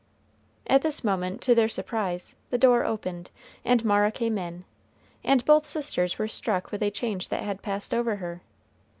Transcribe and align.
At 0.65 0.81
this 0.81 1.03
moment, 1.03 1.41
to 1.41 1.53
their 1.53 1.69
surprise, 1.69 2.35
the 2.49 2.57
door 2.57 2.83
opened, 2.83 3.29
and 3.63 3.85
Mara 3.85 4.11
came 4.11 4.39
in, 4.39 4.65
and 5.23 5.45
both 5.45 5.67
sisters 5.67 6.17
were 6.17 6.27
struck 6.27 6.71
with 6.71 6.81
a 6.81 6.89
change 6.89 7.29
that 7.29 7.43
had 7.43 7.61
passed 7.61 7.93
over 7.93 8.15
her. 8.15 8.41